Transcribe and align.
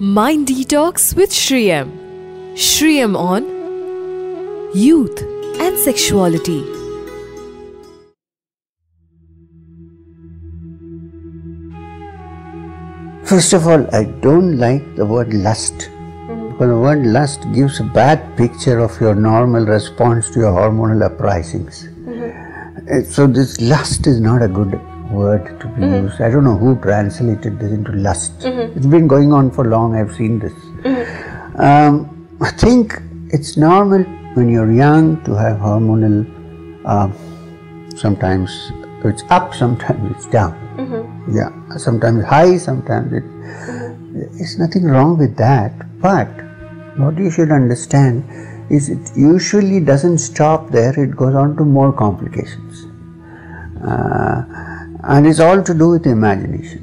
Mind 0.00 0.48
Detox 0.48 1.14
with 1.14 1.32
Sri 1.32 1.70
M. 1.70 1.92
Shriyam 2.56 3.16
on 3.16 3.44
Youth 4.74 5.22
and 5.60 5.78
Sexuality. 5.78 6.64
First 13.24 13.52
of 13.52 13.68
all, 13.68 13.86
I 13.94 14.04
don't 14.20 14.58
like 14.58 14.96
the 14.96 15.06
word 15.06 15.32
lust. 15.32 15.88
Because 16.26 16.70
the 16.70 16.76
word 16.76 17.06
lust 17.06 17.46
gives 17.52 17.78
a 17.78 17.84
bad 17.84 18.36
picture 18.36 18.80
of 18.80 19.00
your 19.00 19.14
normal 19.14 19.64
response 19.64 20.28
to 20.30 20.40
your 20.40 20.52
hormonal 20.52 21.04
uprisings. 21.04 21.86
Uh, 21.86 23.02
So 23.04 23.28
this 23.28 23.60
lust 23.60 24.08
is 24.08 24.20
not 24.20 24.42
a 24.42 24.48
good 24.48 24.74
word 25.10 25.60
to 25.60 25.66
be 25.68 25.82
used. 26.02 26.20
I 26.20 26.30
don't 26.30 26.44
know 26.44 26.56
who 26.56 26.76
translated 26.80 27.58
this 27.58 27.72
into 27.72 27.92
lust. 27.92 28.32
It's 28.76 28.86
been 28.86 29.06
going 29.06 29.32
on 29.32 29.50
for 29.50 29.64
long. 29.64 29.94
I've 29.94 30.14
seen 30.14 30.38
this. 30.38 30.52
Um, 31.56 32.36
I 32.40 32.50
think 32.50 33.00
it's 33.30 33.56
normal 33.56 34.02
when 34.34 34.48
you're 34.48 34.72
young 34.72 35.22
to 35.24 35.34
have 35.34 35.58
hormonal. 35.58 36.26
Uh, 36.84 37.08
sometimes 37.96 38.72
it's 39.04 39.22
up, 39.30 39.54
sometimes 39.54 40.16
it's 40.16 40.26
down. 40.26 40.54
Yeah, 41.30 41.50
sometimes 41.76 42.24
high, 42.24 42.56
sometimes 42.56 43.12
it. 43.12 43.24
There's 44.38 44.58
nothing 44.58 44.84
wrong 44.84 45.18
with 45.18 45.36
that. 45.36 45.72
But 46.00 46.28
what 46.96 47.16
you 47.18 47.30
should 47.30 47.50
understand 47.50 48.24
is 48.70 48.88
it 48.88 49.12
usually 49.16 49.80
doesn't 49.80 50.18
stop 50.18 50.70
there. 50.70 50.98
It 50.98 51.14
goes 51.16 51.34
on 51.34 51.56
to 51.56 51.64
more 51.64 51.92
complications, 51.92 52.86
uh, 53.82 54.42
and 55.06 55.26
it's 55.26 55.40
all 55.40 55.62
to 55.62 55.74
do 55.74 55.90
with 55.90 56.06
imagination. 56.06 56.80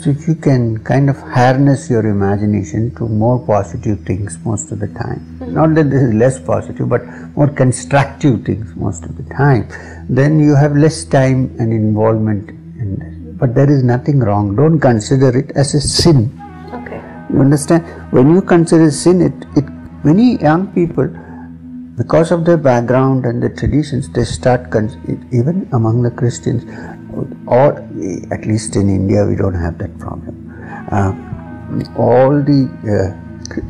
So 0.00 0.10
if 0.10 0.28
you 0.28 0.34
can 0.34 0.78
kind 0.84 1.08
of 1.08 1.16
harness 1.18 1.88
your 1.88 2.06
imagination 2.06 2.94
to 2.96 3.08
more 3.08 3.38
positive 3.46 4.00
things 4.00 4.36
most 4.44 4.70
of 4.70 4.80
the 4.80 4.88
time. 4.88 5.38
Not 5.40 5.74
that 5.76 5.88
this 5.88 6.02
is 6.02 6.12
less 6.12 6.38
positive, 6.38 6.88
but 6.90 7.06
more 7.34 7.48
constructive 7.48 8.44
things 8.44 8.74
most 8.76 9.04
of 9.04 9.16
the 9.16 9.22
time. 9.34 9.66
Then 10.08 10.38
you 10.38 10.54
have 10.54 10.76
less 10.76 11.04
time 11.04 11.56
and 11.58 11.72
involvement 11.72 12.50
in 12.50 12.96
this. 12.98 13.38
But 13.38 13.54
there 13.54 13.70
is 13.70 13.82
nothing 13.82 14.20
wrong. 14.20 14.54
Don't 14.54 14.78
consider 14.78 15.36
it 15.38 15.52
as 15.56 15.74
a 15.74 15.80
sin. 15.80 16.38
Okay. 16.72 17.02
You 17.32 17.40
understand? 17.40 17.84
When 18.12 18.34
you 18.34 18.42
consider 18.42 18.90
sin, 18.90 19.22
it, 19.22 19.32
it 19.56 19.64
many 20.04 20.36
young 20.38 20.66
people, 20.74 21.08
because 21.96 22.32
of 22.32 22.44
their 22.44 22.56
background 22.56 23.24
and 23.24 23.42
their 23.42 23.54
traditions, 23.54 24.08
they 24.10 24.24
start 24.24 24.70
cons- 24.70 24.96
even 25.32 25.68
among 25.72 26.02
the 26.02 26.10
Christians, 26.10 26.64
or 27.46 27.78
at 28.32 28.46
least 28.46 28.76
in 28.76 28.88
India, 28.88 29.24
we 29.24 29.36
don't 29.36 29.54
have 29.54 29.78
that 29.78 29.96
problem. 29.98 30.34
Uh, 30.90 31.12
all 31.96 32.30
the 32.30 32.68
uh, 32.94 33.20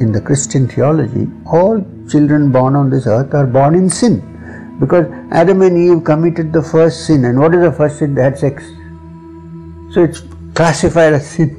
in 0.00 0.12
the 0.12 0.20
Christian 0.20 0.68
theology, 0.68 1.26
all 1.46 1.84
children 2.08 2.52
born 2.52 2.76
on 2.76 2.90
this 2.90 3.06
earth 3.06 3.34
are 3.34 3.46
born 3.46 3.74
in 3.74 3.88
sin, 3.88 4.20
because 4.78 5.06
Adam 5.32 5.62
and 5.62 5.76
Eve 5.76 6.04
committed 6.04 6.52
the 6.52 6.62
first 6.62 7.06
sin, 7.06 7.24
and 7.24 7.38
what 7.38 7.54
is 7.54 7.62
the 7.62 7.72
first 7.72 7.98
sin? 7.98 8.14
They 8.14 8.22
had 8.22 8.38
sex. 8.38 8.62
So 9.92 10.04
it's 10.04 10.22
classified 10.54 11.14
as 11.14 11.28
sin. 11.28 11.58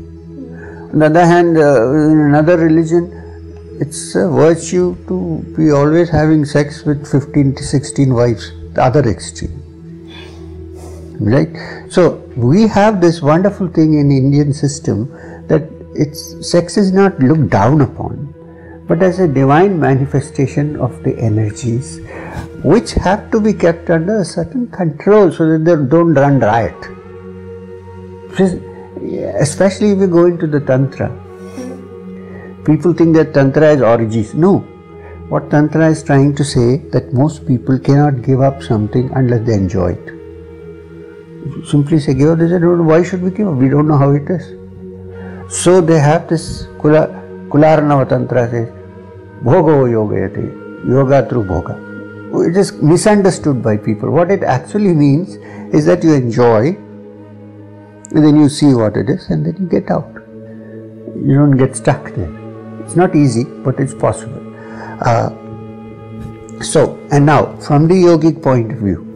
On 0.93 0.99
the 0.99 1.07
other 1.07 1.25
hand, 1.25 1.57
uh, 1.57 1.91
in 2.11 2.19
another 2.19 2.57
religion, 2.57 3.22
it's 3.83 4.15
a 4.15 4.27
virtue 4.29 4.95
to 5.07 5.17
be 5.57 5.71
always 5.71 6.09
having 6.09 6.45
sex 6.45 6.83
with 6.85 7.05
15 7.09 7.55
to 7.55 7.63
16 7.63 8.13
wives, 8.13 8.51
the 8.73 8.81
other 8.81 9.01
extreme. 9.09 9.59
Right? 11.19 11.53
So, 11.89 12.03
we 12.35 12.67
have 12.67 13.01
this 13.01 13.21
wonderful 13.21 13.67
thing 13.67 13.99
in 13.99 14.11
Indian 14.11 14.53
system 14.53 15.09
that 15.47 15.69
it's, 15.95 16.49
sex 16.49 16.77
is 16.77 16.91
not 16.91 17.19
looked 17.19 17.49
down 17.49 17.81
upon, 17.81 18.33
but 18.87 19.03
as 19.03 19.19
a 19.19 19.27
divine 19.27 19.79
manifestation 19.79 20.75
of 20.77 21.03
the 21.03 21.17
energies 21.17 21.99
which 22.63 22.91
have 22.93 23.29
to 23.31 23.39
be 23.39 23.53
kept 23.53 23.89
under 23.89 24.19
a 24.19 24.25
certain 24.25 24.67
control 24.71 25.31
so 25.31 25.49
that 25.49 25.65
they 25.65 25.75
don't 25.75 26.13
run 26.13 26.39
riot 26.39 26.93
especially 29.45 29.91
if 29.91 29.99
you 29.99 30.07
go 30.07 30.25
into 30.25 30.47
the 30.47 30.59
tantra 30.59 31.09
people 32.65 32.93
think 32.93 33.15
that 33.15 33.33
tantra 33.33 33.73
is 33.75 33.81
orgies 33.81 34.33
no. 34.33 34.59
What 35.29 35.49
tantra 35.49 35.89
is 35.89 36.03
trying 36.03 36.35
to 36.35 36.43
say 36.43 36.77
that 36.93 37.13
most 37.13 37.47
people 37.47 37.79
cannot 37.79 38.21
give 38.21 38.41
up 38.41 38.61
something 38.61 39.09
unless 39.13 39.45
they 39.47 39.53
enjoy 39.53 39.93
it. 39.93 41.65
Simply 41.67 41.99
say 41.99 42.13
give 42.13 42.29
up 42.31 42.39
they 42.39 42.49
say 42.49 42.59
"No, 42.59 42.75
why 42.81 43.03
should 43.03 43.21
we 43.21 43.31
give 43.31 43.47
up? 43.47 43.55
We 43.55 43.69
don't 43.69 43.87
know 43.87 43.97
how 43.97 44.11
it 44.11 44.29
is. 44.29 44.45
So 45.61 45.81
they 45.81 45.99
have 45.99 46.27
this 46.27 46.67
kula 46.83 47.01
kularnava 47.49 48.07
tantra 48.09 48.49
says 48.49 48.69
bhogo 49.43 49.89
yogayate 49.95 50.43
yoga 50.87 51.25
through 51.29 51.45
bhoga. 51.45 51.75
Oh, 52.33 52.41
it 52.41 52.57
is 52.57 52.73
misunderstood 52.81 53.61
by 53.61 53.77
people. 53.77 54.09
What 54.09 54.31
it 54.31 54.43
actually 54.43 54.93
means 54.93 55.35
is 55.73 55.85
that 55.85 56.03
you 56.03 56.13
enjoy 56.13 56.75
and 58.11 58.23
then 58.25 58.35
you 58.35 58.47
see 58.49 58.73
what 58.73 58.95
it 58.97 59.09
is 59.09 59.29
and 59.29 59.45
then 59.45 59.57
you 59.59 59.67
get 59.67 59.91
out. 59.91 60.11
You 61.15 61.35
don't 61.35 61.57
get 61.57 61.75
stuck 61.75 62.13
there. 62.15 62.42
It's 62.85 62.95
not 62.95 63.15
easy, 63.15 63.43
but 63.43 63.79
it's 63.79 63.93
possible. 63.93 64.41
Uh, 65.01 65.29
so, 66.61 66.99
and 67.11 67.25
now 67.25 67.55
from 67.57 67.87
the 67.87 67.95
yogic 67.95 68.41
point 68.41 68.71
of 68.71 68.79
view, 68.79 69.09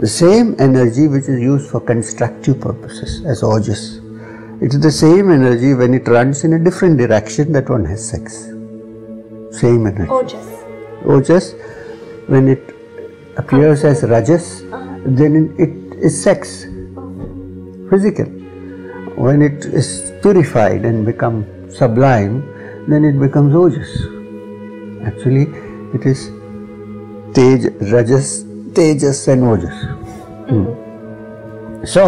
the 0.00 0.06
same 0.06 0.54
energy 0.58 1.08
which 1.08 1.24
is 1.24 1.40
used 1.40 1.70
for 1.70 1.80
constructive 1.80 2.60
purposes 2.60 3.24
as 3.24 3.42
ojas, 3.42 4.02
it 4.62 4.72
is 4.74 4.80
the 4.80 4.90
same 4.92 5.30
energy 5.30 5.74
when 5.74 5.94
it 5.94 6.06
runs 6.08 6.44
in 6.44 6.52
a 6.52 6.58
different 6.58 6.98
direction 6.98 7.52
that 7.52 7.68
one 7.68 7.84
has 7.84 8.08
sex. 8.08 8.44
Same 9.50 9.86
energy. 9.86 10.10
Ojas. 10.10 10.46
Ojas, 11.04 12.28
when 12.28 12.48
it 12.48 12.74
appears 13.36 13.84
as 13.84 14.02
rajas, 14.02 14.62
then 15.04 15.54
it 15.58 15.98
is 15.98 16.22
sex, 16.22 16.64
physical. 17.90 18.26
When 19.16 19.40
it 19.40 19.64
is 19.64 20.12
purified 20.20 20.84
and 20.84 21.06
become 21.06 21.46
sublime, 21.76 22.42
then 22.88 23.04
it 23.04 23.18
becomes 23.18 23.54
ojas. 23.54 23.92
Actually, 25.06 25.46
it 25.94 26.06
is 26.06 26.30
tej, 27.34 27.70
rajas, 27.92 28.44
tejas, 28.72 29.26
and 29.28 29.42
ojas. 29.42 29.78
Hmm. 30.48 31.84
So, 31.84 32.04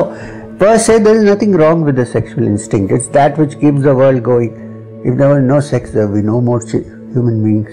per 0.59 0.78
se, 0.78 1.01
there 1.01 1.17
is 1.17 1.25
nothing 1.25 1.53
wrong 1.53 1.83
with 1.83 1.97
the 1.97 2.07
sexual 2.07 2.47
instinct. 2.47 2.93
It's 2.93 3.09
that 3.09 3.39
which 3.39 3.59
keeps 3.61 3.83
the 3.83 3.95
world 3.95 4.23
going. 4.23 4.53
If 5.05 5.17
there 5.17 5.28
were 5.28 5.41
no 5.41 5.61
sex, 5.61 5.93
there 5.93 6.09
would 6.09 6.23
be 6.23 6.27
no 6.27 6.41
more 6.41 6.61
human 6.61 7.43
beings. 7.45 7.71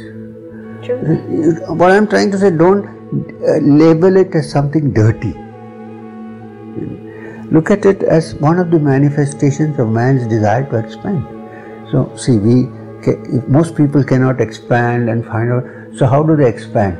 True. 0.85 1.75
What 1.75 1.91
I'm 1.91 2.07
trying 2.07 2.31
to 2.31 2.37
say, 2.37 2.51
don't 2.51 2.85
uh, 2.85 3.57
label 3.61 4.15
it 4.17 4.35
as 4.35 4.51
something 4.51 4.93
dirty. 4.93 5.33
Look 7.51 7.71
at 7.71 7.85
it 7.85 8.03
as 8.03 8.35
one 8.35 8.59
of 8.59 8.69
the 8.71 8.79
manifestations 8.79 9.79
of 9.79 9.89
man's 9.89 10.27
desire 10.27 10.69
to 10.69 10.77
expand. 10.77 11.34
So, 11.95 12.11
see, 12.17 12.37
we 12.37 12.55
most 13.47 13.73
people 13.77 14.03
cannot 14.03 14.41
expand 14.41 15.09
and 15.09 15.25
find 15.25 15.51
out. 15.57 15.63
So, 15.97 16.05
how 16.05 16.23
do 16.23 16.35
they 16.35 16.49
expand? 16.49 16.97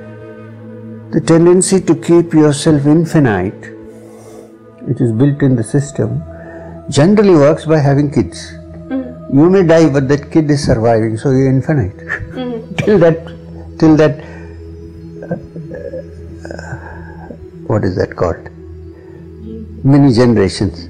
The 1.15 1.19
tendency 1.19 1.81
to 1.81 1.95
keep 1.95 2.33
yourself 2.33 2.85
infinite, 2.85 3.65
which 4.87 5.01
is 5.01 5.11
built 5.11 5.41
in 5.41 5.57
the 5.57 5.65
system, 5.65 6.23
generally 6.89 7.35
works 7.35 7.65
by 7.65 7.79
having 7.79 8.09
kids. 8.09 8.53
Mm-hmm. 8.53 9.37
You 9.37 9.49
may 9.49 9.63
die, 9.63 9.89
but 9.89 10.07
that 10.07 10.31
kid 10.31 10.49
is 10.49 10.65
surviving, 10.65 11.17
so 11.17 11.31
you're 11.31 11.49
infinite. 11.49 11.97
Mm-hmm. 11.97 12.75
till 12.85 12.97
that, 12.99 13.17
till 13.77 13.97
that, 13.97 14.15
uh, 15.27 15.35
uh, 16.53 17.35
what 17.67 17.83
is 17.83 17.97
that 17.97 18.15
called? 18.15 18.49
Many 19.83 20.13
generations. 20.13 20.87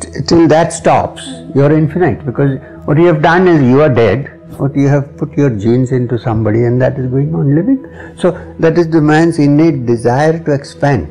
T- 0.00 0.22
Till 0.26 0.48
that 0.48 0.72
stops, 0.72 1.26
mm-hmm. 1.26 1.58
you're 1.58 1.76
infinite 1.76 2.24
because 2.24 2.58
what 2.84 2.98
you 2.98 3.06
have 3.06 3.22
done 3.22 3.48
is 3.48 3.62
you 3.62 3.80
are 3.80 3.88
dead. 3.88 4.30
What 4.58 4.76
you 4.76 4.88
have 4.88 5.16
put 5.16 5.32
your 5.36 5.50
genes 5.50 5.90
into 5.90 6.18
somebody, 6.18 6.64
and 6.64 6.80
that 6.80 6.98
is 6.98 7.10
going 7.10 7.34
on 7.34 7.54
living. 7.54 7.84
So 8.18 8.32
that 8.58 8.78
is 8.78 8.88
the 8.88 9.00
man's 9.00 9.38
innate 9.38 9.86
desire 9.86 10.38
to 10.38 10.52
expand. 10.52 11.08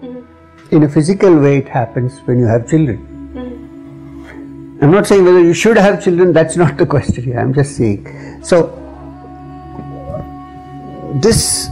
Mm-hmm. 0.00 0.74
In 0.74 0.82
a 0.84 0.88
physical 0.88 1.38
way, 1.38 1.58
it 1.58 1.68
happens 1.68 2.18
when 2.20 2.38
you 2.38 2.46
have 2.46 2.68
children. 2.68 2.98
Mm-hmm. 3.34 4.84
I'm 4.84 4.90
not 4.90 5.06
saying 5.06 5.24
whether 5.24 5.40
you 5.40 5.54
should 5.54 5.76
have 5.76 6.02
children, 6.02 6.32
that's 6.32 6.56
not 6.56 6.78
the 6.78 6.86
question 6.86 7.22
here. 7.22 7.38
I'm 7.38 7.52
just 7.52 7.76
saying. 7.76 8.42
So, 8.42 8.74
this, 11.22 11.68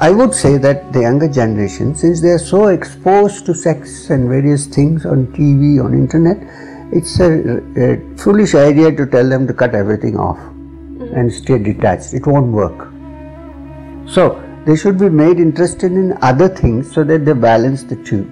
I 0.00 0.10
would 0.10 0.34
say 0.34 0.56
that 0.56 0.92
the 0.92 1.02
younger 1.02 1.28
generation, 1.28 1.94
since 1.94 2.20
they 2.20 2.30
are 2.30 2.38
so 2.38 2.68
exposed 2.68 3.46
to 3.46 3.54
sex 3.54 4.10
and 4.10 4.28
various 4.28 4.66
things 4.66 5.04
on 5.04 5.26
TV, 5.28 5.84
on 5.84 5.92
internet, 5.94 6.38
it's 6.92 7.20
a, 7.20 7.58
a 7.76 8.16
foolish 8.16 8.54
idea 8.54 8.90
to 8.92 9.06
tell 9.06 9.28
them 9.28 9.46
to 9.46 9.54
cut 9.54 9.74
everything 9.74 10.18
off 10.18 10.38
and 10.38 11.32
stay 11.32 11.58
detached. 11.58 12.14
It 12.14 12.26
won't 12.26 12.52
work. 12.52 12.88
So, 14.08 14.42
they 14.66 14.76
should 14.76 14.98
be 14.98 15.08
made 15.08 15.38
interested 15.38 15.92
in 15.92 16.18
other 16.20 16.48
things 16.48 16.92
so 16.92 17.02
that 17.04 17.24
they 17.24 17.32
balance 17.32 17.82
the 17.84 17.96
two. 17.96 18.24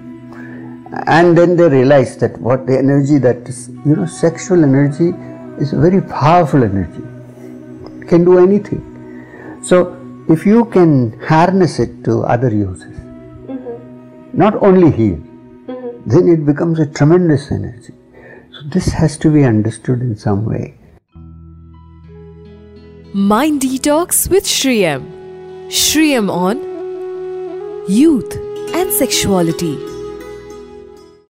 and 1.06 1.36
then 1.36 1.56
they 1.56 1.68
realize 1.68 2.16
that 2.18 2.38
what 2.40 2.66
the 2.66 2.76
energy 2.76 3.18
that 3.18 3.48
is, 3.48 3.68
you 3.84 3.96
know, 3.96 4.06
sexual 4.06 4.64
energy 4.64 5.08
is 5.62 5.72
a 5.72 5.78
very 5.78 6.00
powerful 6.00 6.62
energy. 6.64 7.02
It 8.00 8.08
can 8.08 8.24
do 8.24 8.38
anything. 8.38 8.82
So 9.62 9.78
if 10.28 10.46
you 10.46 10.64
can 10.66 11.18
harness 11.20 11.78
it 11.78 12.04
to 12.04 12.20
other 12.22 12.50
uses, 12.50 12.96
mm-hmm. 12.96 14.38
not 14.44 14.54
only 14.62 14.90
here, 14.90 15.16
mm-hmm. 15.16 16.08
then 16.08 16.28
it 16.28 16.46
becomes 16.46 16.78
a 16.78 16.86
tremendous 16.86 17.50
energy. 17.50 17.94
So 18.58 18.64
this 18.68 18.88
has 18.88 19.16
to 19.18 19.30
be 19.30 19.44
understood 19.44 20.00
in 20.00 20.16
some 20.16 20.44
way. 20.44 20.74
Mind 23.12 23.60
Detox 23.60 24.28
with 24.28 24.46
Sri 24.46 24.84
M. 24.84 25.02
Shriyam 25.68 26.30
on 26.30 26.58
Youth 27.88 28.36
and 28.74 28.92
Sexuality. 28.92 29.97